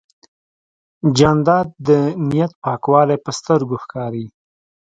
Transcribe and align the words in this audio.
جانداد 1.17 1.67
د 1.87 1.89
نیت 2.29 2.51
پاکوالی 2.63 3.17
په 3.25 3.31
سترګو 3.39 3.75
ښکاري. 3.83 4.25